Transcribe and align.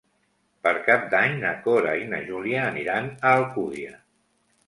Per 0.67 0.71
Cap 0.87 1.03
d'Any 1.09 1.35
na 1.43 1.51
Cora 1.67 1.91
i 2.05 2.09
na 2.13 2.21
Júlia 2.29 2.65
aniran 2.71 3.13
a 3.27 3.37
Alcúdia. 3.43 3.93